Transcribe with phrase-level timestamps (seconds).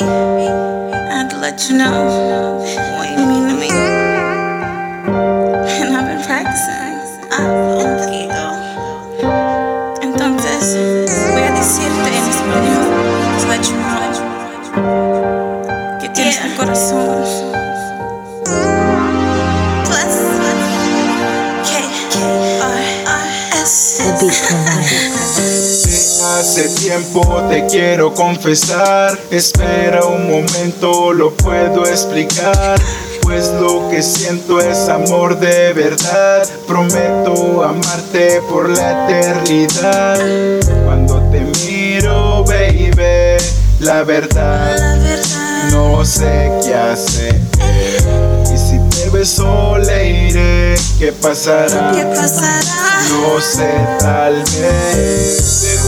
[0.00, 2.58] I had to let you know
[2.98, 3.68] what you mean to me.
[5.10, 7.28] And I've been practicing.
[7.32, 7.87] Ah,
[26.38, 32.80] Hace tiempo te quiero confesar, espera un momento, lo puedo explicar.
[33.20, 40.18] Pues lo que siento es amor de verdad, prometo amarte por la eternidad.
[40.86, 43.36] Cuando te miro, baby,
[43.80, 44.96] la verdad,
[45.70, 47.38] no sé qué hacer.
[48.50, 50.67] Y si te beso, le iré, ¿qué
[51.20, 51.92] pasará?
[51.94, 53.02] ¿qué pasará?
[53.10, 55.87] No sé, tal vez.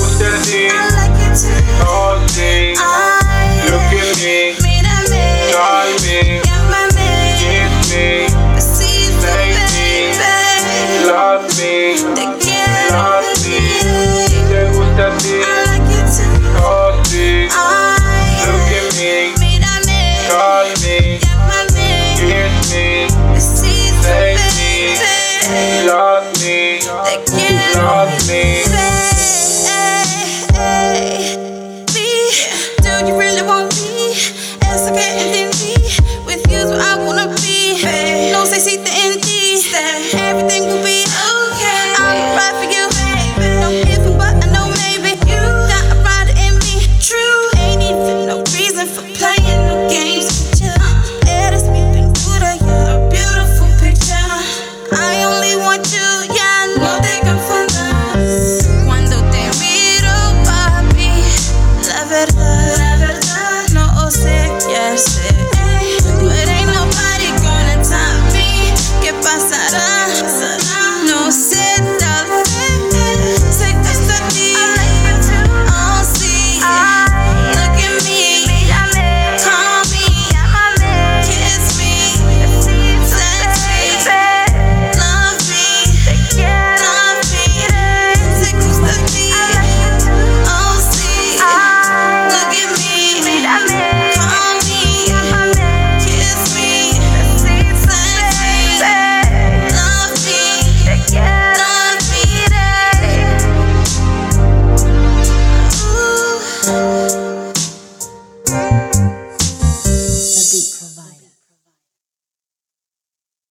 [38.59, 38.90] sé